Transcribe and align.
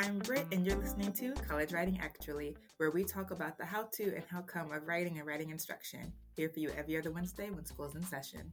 I'm 0.00 0.18
Britt, 0.20 0.46
and 0.50 0.64
you're 0.64 0.78
listening 0.78 1.12
to 1.12 1.34
College 1.46 1.74
Writing 1.74 2.00
Actually, 2.02 2.56
where 2.78 2.90
we 2.90 3.04
talk 3.04 3.32
about 3.32 3.58
the 3.58 3.66
how 3.66 3.82
to 3.92 4.04
and 4.14 4.24
how 4.30 4.40
come 4.40 4.72
of 4.72 4.88
writing 4.88 5.18
and 5.18 5.26
writing 5.26 5.50
instruction. 5.50 6.10
Here 6.36 6.48
for 6.48 6.58
you 6.58 6.70
every 6.74 6.96
other 6.96 7.10
Wednesday 7.10 7.50
when 7.50 7.66
school's 7.66 7.94
in 7.94 8.02
session. 8.02 8.50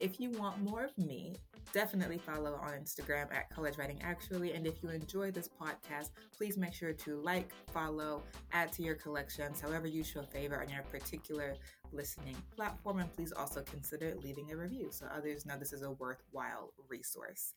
If 0.00 0.18
you 0.18 0.32
want 0.32 0.60
more 0.60 0.82
of 0.82 0.98
me, 0.98 1.36
definitely 1.72 2.18
follow 2.18 2.54
on 2.60 2.72
Instagram 2.72 3.32
at 3.32 3.48
College 3.48 3.78
Writing 3.78 4.00
Actually. 4.02 4.54
And 4.54 4.66
if 4.66 4.82
you 4.82 4.88
enjoy 4.88 5.30
this 5.30 5.48
podcast, 5.48 6.10
please 6.36 6.58
make 6.58 6.74
sure 6.74 6.92
to 6.92 7.20
like, 7.20 7.52
follow, 7.72 8.24
add 8.50 8.72
to 8.72 8.82
your 8.82 8.96
collections, 8.96 9.60
however 9.60 9.86
you 9.86 10.02
show 10.02 10.22
favor 10.22 10.60
on 10.60 10.68
your 10.68 10.82
particular 10.82 11.54
listening 11.92 12.36
platform. 12.56 12.98
And 12.98 13.14
please 13.14 13.30
also 13.30 13.62
consider 13.62 14.16
leaving 14.20 14.50
a 14.50 14.56
review 14.56 14.88
so 14.90 15.06
others 15.16 15.46
know 15.46 15.56
this 15.56 15.72
is 15.72 15.82
a 15.82 15.92
worthwhile 15.92 16.72
resource. 16.88 17.54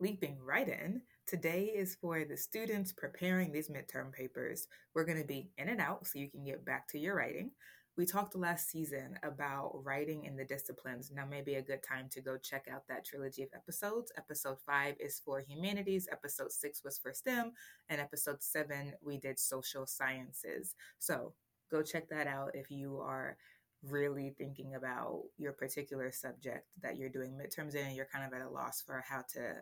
Leaping 0.00 0.38
right 0.44 0.68
in, 0.68 1.02
today 1.26 1.72
is 1.74 1.96
for 2.00 2.24
the 2.24 2.36
students 2.36 2.92
preparing 2.92 3.52
these 3.52 3.68
midterm 3.68 4.12
papers. 4.12 4.68
We're 4.94 5.04
going 5.04 5.20
to 5.20 5.26
be 5.26 5.50
in 5.58 5.68
and 5.68 5.80
out 5.80 6.06
so 6.06 6.18
you 6.18 6.30
can 6.30 6.44
get 6.44 6.64
back 6.64 6.88
to 6.88 6.98
your 6.98 7.16
writing. 7.16 7.52
We 7.96 8.06
talked 8.06 8.34
last 8.34 8.70
season 8.70 9.18
about 9.22 9.72
writing 9.84 10.24
in 10.24 10.36
the 10.36 10.44
disciplines. 10.44 11.10
Now 11.14 11.26
may 11.26 11.42
be 11.42 11.56
a 11.56 11.62
good 11.62 11.82
time 11.82 12.08
to 12.12 12.20
go 12.20 12.38
check 12.38 12.66
out 12.72 12.88
that 12.88 13.04
trilogy 13.04 13.42
of 13.42 13.50
episodes. 13.54 14.12
Episode 14.16 14.58
five 14.64 14.94
is 14.98 15.20
for 15.24 15.40
humanities, 15.40 16.08
episode 16.10 16.52
six 16.52 16.82
was 16.82 16.98
for 16.98 17.12
STEM, 17.12 17.52
and 17.88 18.00
episode 18.00 18.42
seven, 18.42 18.94
we 19.04 19.18
did 19.18 19.38
social 19.38 19.86
sciences. 19.86 20.74
So 20.98 21.34
go 21.70 21.82
check 21.82 22.08
that 22.08 22.26
out 22.26 22.52
if 22.54 22.70
you 22.70 23.00
are 23.00 23.36
really 23.82 24.34
thinking 24.38 24.74
about 24.74 25.22
your 25.36 25.52
particular 25.52 26.12
subject 26.12 26.66
that 26.82 26.96
you're 26.96 27.08
doing 27.08 27.32
midterms 27.32 27.74
in 27.74 27.86
and 27.86 27.96
you're 27.96 28.08
kind 28.12 28.24
of 28.24 28.32
at 28.32 28.46
a 28.46 28.50
loss 28.50 28.82
for 28.82 29.04
how 29.08 29.24
to 29.34 29.56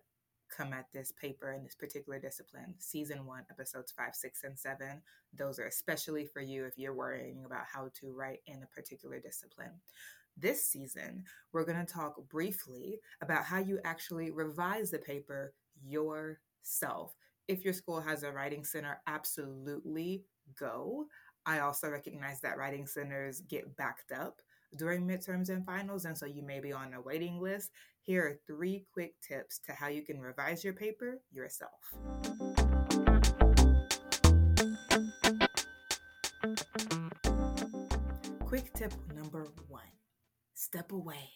come 0.54 0.72
at 0.72 0.86
this 0.92 1.12
paper 1.12 1.52
in 1.52 1.62
this 1.62 1.74
particular 1.74 2.18
discipline. 2.18 2.74
Season 2.78 3.26
one, 3.26 3.44
episodes 3.50 3.92
five, 3.92 4.14
six, 4.14 4.44
and 4.44 4.58
seven. 4.58 5.02
Those 5.32 5.58
are 5.58 5.66
especially 5.66 6.26
for 6.26 6.40
you 6.40 6.64
if 6.64 6.76
you're 6.76 6.94
worrying 6.94 7.44
about 7.44 7.64
how 7.72 7.90
to 8.00 8.12
write 8.12 8.40
in 8.46 8.62
a 8.62 8.74
particular 8.74 9.18
discipline. 9.18 9.72
This 10.36 10.66
season, 10.66 11.24
we're 11.52 11.64
going 11.64 11.84
to 11.84 11.92
talk 11.92 12.16
briefly 12.28 13.00
about 13.20 13.44
how 13.44 13.58
you 13.58 13.80
actually 13.84 14.30
revise 14.30 14.90
the 14.90 14.98
paper 14.98 15.52
yourself. 15.84 17.14
If 17.48 17.64
your 17.64 17.74
school 17.74 18.00
has 18.00 18.22
a 18.22 18.30
writing 18.30 18.64
center, 18.64 19.00
absolutely 19.06 20.24
go. 20.58 21.06
I 21.44 21.60
also 21.60 21.88
recognize 21.88 22.40
that 22.42 22.58
writing 22.58 22.86
centers 22.86 23.40
get 23.40 23.76
backed 23.76 24.12
up 24.12 24.42
during 24.76 25.06
midterms 25.06 25.48
and 25.48 25.64
finals, 25.64 26.04
and 26.04 26.16
so 26.16 26.26
you 26.26 26.42
may 26.42 26.60
be 26.60 26.72
on 26.72 26.92
a 26.92 27.00
waiting 27.00 27.40
list. 27.40 27.70
Here 28.08 28.24
are 28.24 28.40
three 28.46 28.86
quick 28.94 29.20
tips 29.20 29.60
to 29.66 29.74
how 29.74 29.88
you 29.88 30.00
can 30.00 30.18
revise 30.18 30.64
your 30.64 30.72
paper 30.72 31.20
yourself. 31.30 31.92
Quick 38.46 38.72
tip 38.72 38.94
number 39.14 39.48
one 39.68 39.82
step 40.54 40.92
away. 40.92 41.28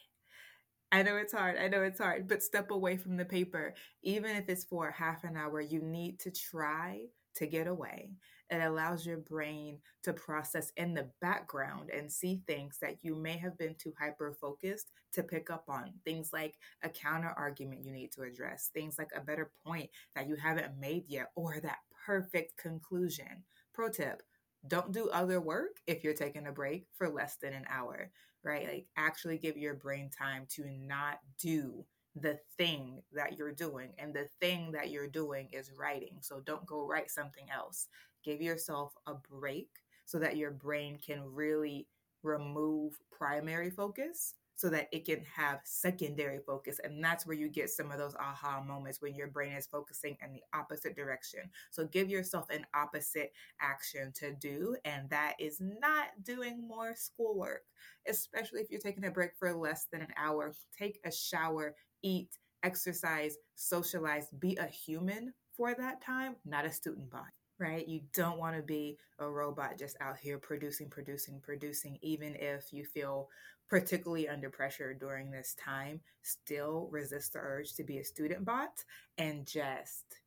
I 0.90 1.02
know 1.02 1.18
it's 1.18 1.34
hard. 1.34 1.58
I 1.58 1.68
know 1.68 1.82
it's 1.82 1.98
hard, 1.98 2.26
but 2.26 2.42
step 2.42 2.70
away 2.70 2.96
from 2.96 3.18
the 3.18 3.26
paper. 3.26 3.74
Even 4.02 4.34
if 4.34 4.48
it's 4.48 4.64
for 4.64 4.90
half 4.90 5.24
an 5.24 5.36
hour, 5.36 5.60
you 5.60 5.82
need 5.82 6.20
to 6.20 6.30
try 6.30 7.00
to 7.36 7.46
get 7.46 7.66
away. 7.66 8.10
It 8.50 8.60
allows 8.60 9.06
your 9.06 9.18
brain 9.18 9.78
to 10.02 10.12
process 10.12 10.72
in 10.76 10.92
the 10.92 11.08
background 11.20 11.90
and 11.90 12.12
see 12.12 12.42
things 12.46 12.78
that 12.82 12.96
you 13.02 13.14
may 13.14 13.38
have 13.38 13.56
been 13.56 13.74
too 13.78 13.94
hyper 13.98 14.36
focused 14.38 14.90
to 15.14 15.22
pick 15.22 15.50
up 15.50 15.64
on. 15.68 15.94
Things 16.04 16.30
like 16.32 16.56
a 16.82 16.88
counter 16.88 17.32
argument 17.36 17.84
you 17.84 17.92
need 17.92 18.12
to 18.12 18.22
address, 18.22 18.70
things 18.74 18.96
like 18.98 19.10
a 19.16 19.20
better 19.20 19.50
point 19.64 19.88
that 20.14 20.28
you 20.28 20.36
haven't 20.36 20.78
made 20.78 21.04
yet, 21.08 21.28
or 21.34 21.60
that 21.62 21.78
perfect 22.04 22.56
conclusion. 22.58 23.44
Pro 23.72 23.88
tip 23.88 24.22
don't 24.68 24.92
do 24.92 25.08
other 25.08 25.40
work 25.40 25.78
if 25.86 26.04
you're 26.04 26.14
taking 26.14 26.46
a 26.46 26.52
break 26.52 26.86
for 26.94 27.08
less 27.08 27.36
than 27.36 27.52
an 27.52 27.64
hour, 27.68 28.10
right? 28.44 28.68
Like 28.68 28.86
actually 28.96 29.38
give 29.38 29.56
your 29.56 29.74
brain 29.74 30.10
time 30.16 30.46
to 30.50 30.64
not 30.70 31.18
do 31.40 31.84
the 32.14 32.38
thing 32.56 33.02
that 33.12 33.36
you're 33.38 33.52
doing. 33.52 33.90
And 33.98 34.14
the 34.14 34.28
thing 34.40 34.72
that 34.72 34.90
you're 34.90 35.08
doing 35.08 35.48
is 35.52 35.72
writing. 35.76 36.18
So 36.20 36.40
don't 36.40 36.66
go 36.66 36.86
write 36.86 37.10
something 37.10 37.46
else. 37.50 37.88
Give 38.24 38.40
yourself 38.40 38.94
a 39.06 39.14
break 39.14 39.68
so 40.04 40.18
that 40.18 40.36
your 40.36 40.50
brain 40.50 40.98
can 41.04 41.22
really 41.24 41.88
remove 42.22 42.98
primary 43.10 43.70
focus 43.70 44.34
so 44.54 44.68
that 44.68 44.88
it 44.92 45.04
can 45.04 45.20
have 45.24 45.60
secondary 45.64 46.38
focus. 46.46 46.78
And 46.84 47.02
that's 47.02 47.26
where 47.26 47.36
you 47.36 47.48
get 47.48 47.70
some 47.70 47.90
of 47.90 47.98
those 47.98 48.14
aha 48.14 48.62
moments 48.62 49.00
when 49.00 49.14
your 49.14 49.26
brain 49.26 49.52
is 49.54 49.66
focusing 49.66 50.16
in 50.24 50.32
the 50.32 50.42
opposite 50.54 50.94
direction. 50.94 51.40
So 51.70 51.86
give 51.86 52.08
yourself 52.08 52.46
an 52.50 52.64
opposite 52.74 53.32
action 53.60 54.12
to 54.16 54.32
do. 54.34 54.76
And 54.84 55.10
that 55.10 55.34
is 55.40 55.58
not 55.60 56.10
doing 56.22 56.66
more 56.66 56.94
schoolwork, 56.94 57.62
especially 58.06 58.60
if 58.60 58.70
you're 58.70 58.78
taking 58.78 59.04
a 59.04 59.10
break 59.10 59.32
for 59.36 59.52
less 59.52 59.86
than 59.90 60.02
an 60.02 60.12
hour. 60.16 60.52
Take 60.78 61.00
a 61.04 61.10
shower, 61.10 61.74
eat, 62.02 62.30
exercise, 62.62 63.36
socialize, 63.54 64.28
be 64.38 64.56
a 64.56 64.66
human 64.66 65.32
for 65.56 65.74
that 65.74 66.00
time, 66.00 66.36
not 66.44 66.64
a 66.64 66.72
student 66.72 67.10
body 67.10 67.32
right? 67.62 67.86
You 67.86 68.00
don't 68.12 68.38
want 68.38 68.56
to 68.56 68.62
be 68.62 68.98
a 69.20 69.28
robot 69.28 69.78
just 69.78 69.96
out 70.00 70.18
here 70.18 70.36
producing, 70.38 70.90
producing, 70.90 71.40
producing, 71.40 71.96
even 72.02 72.34
if 72.34 72.72
you 72.72 72.84
feel 72.84 73.28
particularly 73.68 74.28
under 74.28 74.50
pressure 74.50 74.92
during 74.92 75.30
this 75.30 75.54
time. 75.54 76.00
Still 76.22 76.88
resist 76.90 77.32
the 77.32 77.38
urge 77.38 77.74
to 77.74 77.84
be 77.84 77.98
a 77.98 78.04
student 78.04 78.44
bot 78.44 78.84
and 79.16 79.46
just 79.46 80.18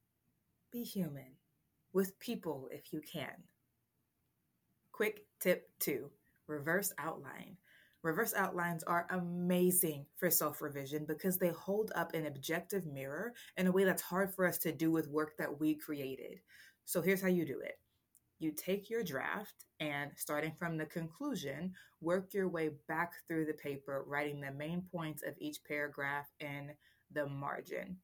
be 0.71 0.83
human 0.83 1.35
with 1.93 2.17
people 2.19 2.69
if 2.71 2.93
you 2.93 3.01
can. 3.01 3.43
Quick 4.91 5.25
tip 5.39 5.69
two 5.79 6.09
reverse 6.47 6.93
outline. 6.97 7.57
Reverse 8.05 8.35
outlines 8.35 8.83
are 8.83 9.07
amazing 9.09 10.05
for 10.15 10.29
self 10.29 10.61
revision 10.61 11.05
because 11.05 11.39
they 11.39 11.47
hold 11.47 11.91
up 11.95 12.13
an 12.13 12.27
objective 12.27 12.85
mirror 12.85 13.33
in 13.57 13.65
a 13.65 13.71
way 13.71 13.83
that's 13.83 14.03
hard 14.03 14.31
for 14.31 14.45
us 14.45 14.59
to 14.59 14.71
do 14.71 14.91
with 14.91 15.07
work 15.07 15.35
that 15.39 15.59
we 15.59 15.73
created. 15.73 16.39
So 16.85 17.01
here's 17.01 17.19
how 17.19 17.29
you 17.29 17.47
do 17.47 17.61
it 17.61 17.79
you 18.37 18.51
take 18.51 18.91
your 18.91 19.03
draft 19.03 19.65
and 19.79 20.11
starting 20.15 20.53
from 20.59 20.77
the 20.77 20.85
conclusion, 20.85 21.73
work 21.99 22.31
your 22.31 22.47
way 22.47 22.69
back 22.87 23.13
through 23.27 23.45
the 23.45 23.53
paper, 23.53 24.03
writing 24.05 24.39
the 24.39 24.51
main 24.51 24.83
points 24.91 25.23
of 25.23 25.33
each 25.39 25.63
paragraph 25.67 26.27
in 26.39 26.73
the 27.11 27.25
margin. 27.25 27.97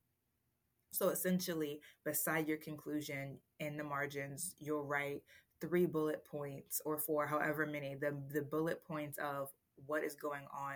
So 0.89 1.09
essentially, 1.09 1.79
beside 2.03 2.47
your 2.47 2.57
conclusion 2.57 3.37
in 3.59 3.77
the 3.77 3.83
margins, 3.83 4.55
you'll 4.57 4.83
write 4.83 5.21
three 5.61 5.85
bullet 5.85 6.25
points 6.25 6.81
or 6.85 6.97
four, 6.97 7.27
however 7.27 7.67
many, 7.67 7.93
the, 7.93 8.17
the 8.33 8.41
bullet 8.41 8.83
points 8.83 9.19
of 9.19 9.49
what 9.85 10.03
is 10.03 10.15
going 10.15 10.45
on 10.53 10.75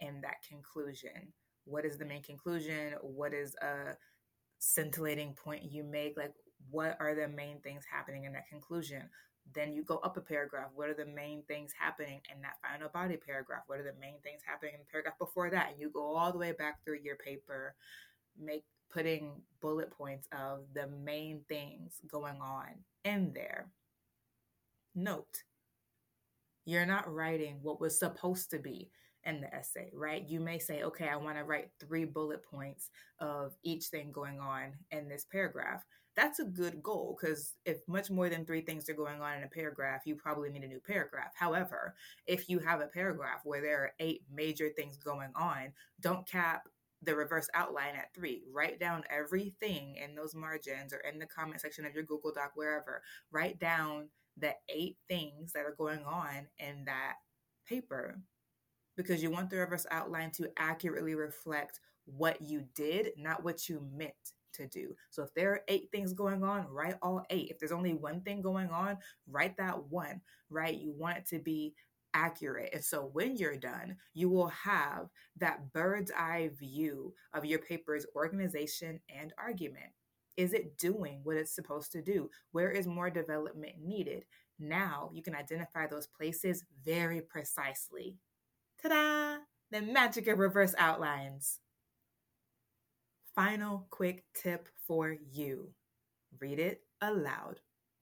in 0.00 0.20
that 0.20 0.42
conclusion. 0.48 1.32
What 1.64 1.84
is 1.84 1.98
the 1.98 2.04
main 2.04 2.22
conclusion? 2.22 2.94
What 3.00 3.32
is 3.32 3.54
a 3.62 3.96
scintillating 4.58 5.34
point 5.34 5.70
you 5.70 5.84
make? 5.84 6.16
Like, 6.16 6.32
what 6.70 6.96
are 7.00 7.14
the 7.14 7.28
main 7.28 7.60
things 7.60 7.84
happening 7.90 8.24
in 8.24 8.32
that 8.32 8.48
conclusion? 8.48 9.02
Then 9.54 9.72
you 9.72 9.82
go 9.82 9.96
up 9.98 10.16
a 10.16 10.20
paragraph. 10.20 10.70
What 10.74 10.88
are 10.88 10.94
the 10.94 11.06
main 11.06 11.42
things 11.48 11.72
happening 11.78 12.20
in 12.34 12.40
that 12.42 12.58
final 12.62 12.88
body 12.88 13.16
paragraph? 13.16 13.64
What 13.66 13.80
are 13.80 13.84
the 13.84 13.98
main 14.00 14.20
things 14.22 14.42
happening 14.46 14.74
in 14.74 14.80
the 14.80 14.90
paragraph 14.90 15.18
before 15.18 15.50
that? 15.50 15.70
And 15.70 15.80
you 15.80 15.90
go 15.90 16.16
all 16.16 16.32
the 16.32 16.38
way 16.38 16.52
back 16.52 16.84
through 16.84 17.00
your 17.02 17.16
paper, 17.16 17.74
make 18.38 18.64
putting 18.92 19.42
bullet 19.60 19.90
points 19.90 20.28
of 20.32 20.60
the 20.74 20.86
main 20.86 21.40
things 21.48 22.00
going 22.10 22.40
on 22.40 22.68
in 23.04 23.32
there. 23.34 23.68
Note, 24.94 25.42
you're 26.64 26.86
not 26.86 27.12
writing 27.12 27.58
what 27.62 27.80
was 27.80 27.98
supposed 27.98 28.50
to 28.50 28.58
be 28.58 28.90
in 29.24 29.40
the 29.40 29.54
essay, 29.54 29.90
right? 29.94 30.28
You 30.28 30.40
may 30.40 30.58
say, 30.58 30.82
okay, 30.82 31.08
I 31.08 31.16
want 31.16 31.36
to 31.36 31.44
write 31.44 31.70
three 31.80 32.04
bullet 32.04 32.42
points 32.44 32.90
of 33.20 33.54
each 33.62 33.86
thing 33.86 34.10
going 34.12 34.40
on 34.40 34.72
in 34.90 35.08
this 35.08 35.24
paragraph. 35.30 35.84
That's 36.14 36.40
a 36.40 36.44
good 36.44 36.82
goal 36.82 37.16
because 37.18 37.54
if 37.64 37.78
much 37.88 38.10
more 38.10 38.28
than 38.28 38.44
three 38.44 38.60
things 38.60 38.88
are 38.88 38.94
going 38.94 39.22
on 39.22 39.38
in 39.38 39.44
a 39.44 39.48
paragraph, 39.48 40.02
you 40.04 40.14
probably 40.14 40.50
need 40.50 40.64
a 40.64 40.68
new 40.68 40.80
paragraph. 40.80 41.32
However, 41.34 41.94
if 42.26 42.48
you 42.48 42.58
have 42.58 42.80
a 42.80 42.86
paragraph 42.86 43.40
where 43.44 43.62
there 43.62 43.78
are 43.78 43.92
eight 43.98 44.22
major 44.30 44.68
things 44.76 44.98
going 44.98 45.30
on, 45.34 45.72
don't 46.00 46.28
cap 46.28 46.68
the 47.02 47.14
reverse 47.14 47.48
outline 47.54 47.96
at 47.96 48.14
three. 48.14 48.44
Write 48.52 48.78
down 48.78 49.04
everything 49.10 49.96
in 49.96 50.14
those 50.14 50.34
margins 50.34 50.92
or 50.92 50.98
in 50.98 51.18
the 51.18 51.26
comment 51.26 51.60
section 51.60 51.84
of 51.84 51.94
your 51.94 52.04
Google 52.04 52.32
Doc, 52.32 52.52
wherever. 52.54 53.02
Write 53.30 53.58
down 53.58 54.08
the 54.36 54.54
eight 54.68 54.96
things 55.08 55.52
that 55.52 55.64
are 55.64 55.74
going 55.76 56.04
on 56.04 56.46
in 56.58 56.84
that 56.86 57.14
paper 57.66 58.18
because 58.96 59.22
you 59.22 59.30
want 59.30 59.50
the 59.50 59.56
reverse 59.56 59.86
outline 59.90 60.30
to 60.32 60.50
accurately 60.58 61.14
reflect 61.14 61.80
what 62.04 62.40
you 62.42 62.64
did, 62.74 63.10
not 63.16 63.44
what 63.44 63.68
you 63.68 63.86
meant 63.94 64.12
to 64.54 64.66
do. 64.66 64.94
So 65.10 65.22
if 65.22 65.32
there 65.34 65.52
are 65.52 65.60
eight 65.68 65.88
things 65.90 66.12
going 66.12 66.44
on, 66.44 66.66
write 66.68 66.96
all 67.02 67.24
eight. 67.30 67.48
If 67.50 67.58
there's 67.58 67.72
only 67.72 67.94
one 67.94 68.20
thing 68.20 68.42
going 68.42 68.68
on, 68.70 68.98
write 69.26 69.56
that 69.56 69.84
one, 69.84 70.20
right? 70.50 70.78
You 70.78 70.92
want 70.92 71.18
it 71.18 71.26
to 71.28 71.38
be 71.38 71.74
accurate. 72.14 72.70
And 72.74 72.84
so 72.84 73.08
when 73.12 73.36
you're 73.36 73.56
done, 73.56 73.96
you 74.12 74.28
will 74.28 74.48
have 74.48 75.08
that 75.38 75.72
bird's 75.72 76.10
eye 76.10 76.50
view 76.58 77.14
of 77.32 77.46
your 77.46 77.60
paper's 77.60 78.06
organization 78.14 79.00
and 79.08 79.32
argument. 79.38 79.92
Is 80.36 80.52
it 80.52 80.78
doing 80.78 81.20
what 81.22 81.36
it's 81.36 81.54
supposed 81.54 81.92
to 81.92 82.02
do? 82.02 82.30
Where 82.52 82.70
is 82.70 82.86
more 82.86 83.10
development 83.10 83.74
needed? 83.82 84.24
Now 84.58 85.10
you 85.12 85.22
can 85.22 85.34
identify 85.34 85.86
those 85.86 86.06
places 86.06 86.64
very 86.84 87.20
precisely. 87.20 88.16
Ta 88.82 88.88
da! 88.88 89.36
The 89.70 89.82
magic 89.82 90.28
of 90.28 90.38
reverse 90.38 90.74
outlines. 90.78 91.60
Final 93.34 93.86
quick 93.90 94.24
tip 94.34 94.68
for 94.86 95.16
you 95.32 95.72
read 96.40 96.58
it 96.58 96.82
aloud 97.00 97.60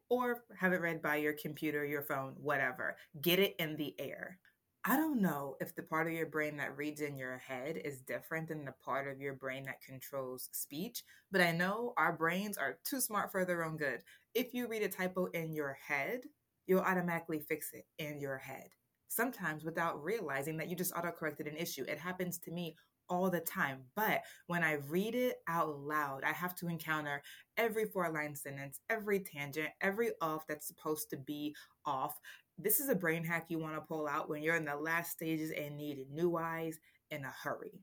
or 0.09 0.43
have 0.59 0.73
it 0.73 0.81
read 0.81 1.01
by 1.01 1.17
your 1.17 1.33
computer, 1.33 1.85
your 1.85 2.03
phone, 2.03 2.35
whatever. 2.37 2.97
Get 3.21 3.39
it 3.39 3.55
in 3.59 3.77
the 3.77 3.95
air. 3.99 4.39
I 4.85 4.97
don't 4.97 5.21
know 5.21 5.57
if 5.61 5.75
the 5.75 5.83
part 5.83 6.07
of 6.07 6.15
your 6.15 6.27
brain 6.27 6.57
that 6.57 6.77
reads 6.77 7.03
in 7.03 7.19
your 7.19 7.37
head 7.37 7.77
is 7.85 8.01
different 8.01 8.49
than 8.49 8.65
the 8.65 8.73
part 8.83 9.09
of 9.09 9.21
your 9.21 9.35
brain 9.35 9.65
that 9.65 9.83
controls 9.83 10.49
speech, 10.53 11.03
but 11.31 11.43
I 11.43 11.53
know 11.53 11.93
our 11.99 12.15
brains 12.15 12.57
are 12.57 12.79
too 12.83 13.01
smart 13.01 13.31
for 13.31 13.45
their 13.45 13.63
own 13.63 13.77
good. 13.77 14.03
If 14.35 14.55
you 14.55 14.69
read 14.69 14.83
a 14.83 14.89
typo 14.89 15.27
in 15.27 15.53
your 15.53 15.77
head, 15.87 16.23
you'll 16.67 16.81
automatically 16.81 17.41
fix 17.41 17.73
it 17.75 17.85
in 17.99 18.21
your 18.21 18.39
head. 18.39 18.71
Sometimes 19.09 19.65
without 19.65 20.03
realizing 20.03 20.57
that 20.57 20.69
you 20.69 20.77
just 20.77 20.95
autocorrected 20.95 21.47
an 21.47 21.59
issue. 21.59 21.85
It 21.87 21.99
happens 21.99 22.39
to 22.39 22.51
me 22.51 22.77
all 23.11 23.29
the 23.29 23.41
time. 23.41 23.81
But 23.95 24.23
when 24.47 24.65
I 24.65 24.75
read 24.89 25.15
it 25.15 25.37
out 25.49 25.79
loud, 25.81 26.23
I 26.25 26.33
have 26.33 26.55
to 26.57 26.69
encounter 26.69 27.23
every 27.59 27.85
four 27.85 28.09
line 28.11 28.35
sentence, 28.35 28.81
every 28.89 29.21
tangent, 29.21 29.69
every 29.83 30.13
off 30.23 30.47
that's 30.49 30.69
supposed 30.69 31.11
to 31.11 31.17
be 31.19 31.55
off. 31.85 32.19
This 32.57 32.81
is 32.81 32.89
a 32.89 32.95
brain 32.95 33.25
hack 33.25 33.47
you 33.49 33.59
want 33.59 33.75
to 33.75 33.81
pull 33.81 34.07
out 34.07 34.31
when 34.31 34.43
you're 34.43 34.57
in 34.57 34.65
the 34.65 34.77
last 34.77 35.13
stages 35.13 35.51
and 35.51 35.77
need 35.77 36.07
new 36.11 36.37
eyes 36.37 36.79
in 37.11 37.25
a 37.25 37.35
hurry. 37.43 37.83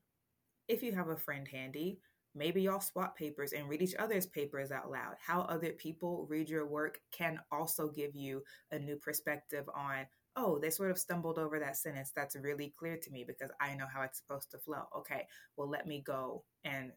If 0.66 0.82
you 0.82 0.92
have 0.92 1.08
a 1.08 1.16
friend 1.16 1.46
handy, 1.46 1.98
maybe 2.34 2.62
y'all 2.62 2.80
swap 2.80 3.16
papers 3.16 3.52
and 3.52 3.68
read 3.68 3.82
each 3.82 3.94
other's 3.96 4.26
papers 4.26 4.70
out 4.70 4.90
loud. 4.90 5.14
How 5.18 5.42
other 5.42 5.72
people 5.72 6.26
read 6.28 6.48
your 6.48 6.66
work 6.66 7.00
can 7.12 7.40
also 7.50 7.88
give 7.88 8.14
you 8.14 8.42
a 8.70 8.78
new 8.78 8.96
perspective 8.96 9.68
on 9.74 10.06
oh, 10.38 10.58
they 10.58 10.70
sort 10.70 10.90
of 10.90 10.98
stumbled 10.98 11.38
over 11.38 11.58
that 11.58 11.76
sentence. 11.76 12.12
That's 12.14 12.36
really 12.36 12.72
clear 12.78 12.96
to 12.96 13.10
me 13.10 13.24
because 13.26 13.50
I 13.60 13.74
know 13.74 13.86
how 13.92 14.02
it's 14.02 14.18
supposed 14.18 14.50
to 14.52 14.58
flow. 14.58 14.84
Okay, 14.96 15.26
well, 15.56 15.68
let 15.68 15.86
me 15.86 16.02
go 16.06 16.44
and 16.64 16.92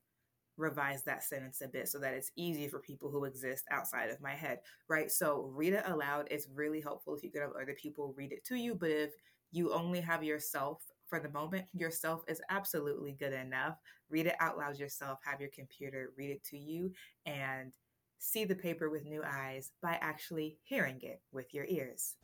revise 0.57 1.03
that 1.03 1.23
sentence 1.23 1.61
a 1.61 1.67
bit 1.67 1.87
so 1.89 1.97
that 1.99 2.13
it's 2.13 2.31
easy 2.37 2.67
for 2.67 2.79
people 2.79 3.09
who 3.09 3.25
exist 3.25 3.65
outside 3.71 4.09
of 4.09 4.21
my 4.21 4.31
head, 4.31 4.59
right? 4.87 5.11
So 5.11 5.49
read 5.55 5.73
it 5.73 5.83
aloud. 5.87 6.27
It's 6.29 6.47
really 6.53 6.81
helpful 6.81 7.15
if 7.15 7.23
you 7.23 7.31
could 7.31 7.41
have 7.41 7.51
other 7.59 7.75
people 7.81 8.13
read 8.15 8.31
it 8.31 8.45
to 8.45 8.55
you. 8.55 8.75
But 8.75 8.91
if 8.91 9.11
you 9.51 9.73
only 9.73 10.01
have 10.01 10.23
yourself 10.23 10.83
for 11.09 11.19
the 11.19 11.29
moment, 11.29 11.65
yourself 11.73 12.23
is 12.27 12.41
absolutely 12.49 13.13
good 13.13 13.33
enough. 13.33 13.75
Read 14.09 14.27
it 14.27 14.35
out 14.39 14.57
loud 14.57 14.77
yourself, 14.77 15.19
have 15.23 15.41
your 15.41 15.49
computer 15.49 16.11
read 16.15 16.29
it 16.29 16.43
to 16.45 16.57
you, 16.57 16.91
and 17.25 17.71
see 18.19 18.45
the 18.45 18.55
paper 18.55 18.89
with 18.89 19.05
new 19.05 19.23
eyes 19.25 19.71
by 19.81 19.97
actually 19.99 20.57
hearing 20.63 20.99
it 21.01 21.21
with 21.31 21.53
your 21.53 21.65
ears. 21.65 22.17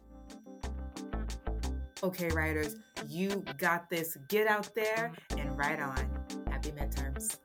Okay, 2.03 2.29
writers, 2.29 2.75
you 3.07 3.43
got 3.57 3.89
this. 3.89 4.17
Get 4.27 4.47
out 4.47 4.69
there 4.75 5.11
and 5.37 5.57
write 5.57 5.79
on. 5.79 5.97
Happy 6.47 6.71
midterms. 6.71 7.37